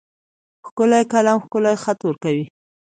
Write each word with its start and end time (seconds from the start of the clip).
ښکلی 0.67 1.03
قلم 1.11 1.37
ښکلی 1.45 1.75
خط 1.83 1.99
ورکوي. 2.05 2.45